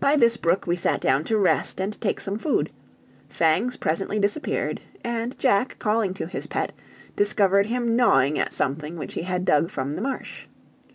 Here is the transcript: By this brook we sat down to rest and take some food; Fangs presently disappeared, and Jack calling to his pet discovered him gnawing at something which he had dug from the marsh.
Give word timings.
By 0.00 0.16
this 0.16 0.38
brook 0.38 0.66
we 0.66 0.74
sat 0.74 1.02
down 1.02 1.22
to 1.24 1.36
rest 1.36 1.78
and 1.78 2.00
take 2.00 2.18
some 2.18 2.38
food; 2.38 2.70
Fangs 3.28 3.76
presently 3.76 4.18
disappeared, 4.18 4.80
and 5.04 5.38
Jack 5.38 5.76
calling 5.78 6.14
to 6.14 6.26
his 6.26 6.46
pet 6.46 6.72
discovered 7.14 7.66
him 7.66 7.94
gnawing 7.94 8.38
at 8.38 8.54
something 8.54 8.96
which 8.96 9.12
he 9.12 9.24
had 9.24 9.44
dug 9.44 9.68
from 9.70 9.96
the 9.96 10.00
marsh. 10.00 10.46